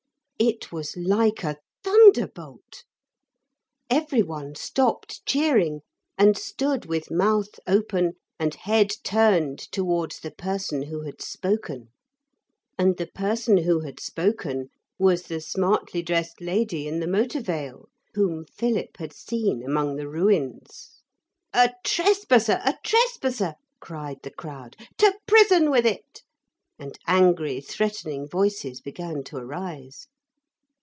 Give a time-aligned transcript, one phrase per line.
[0.43, 2.83] It was like a thunderbolt.
[3.91, 5.81] Every one stopped cheering
[6.17, 11.89] and stood with mouth open and head turned towards the person who had spoken.
[12.75, 17.89] And the person who had spoken was the smartly dressed lady in the motor veil,
[18.15, 21.03] whom Philip had seen among the ruins.
[21.53, 22.61] 'A trespasser!
[22.65, 26.23] a trespasser!' cried the crowd; 'to prison with it!'
[26.79, 30.07] and angry, threatening voices began to arise.